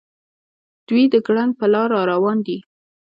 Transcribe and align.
دوي 0.87 1.03
د 1.13 1.15
ګړنګ 1.25 1.51
پر 1.59 1.67
لار 1.73 1.87
راروان 1.95 2.37
دي. 2.47 2.57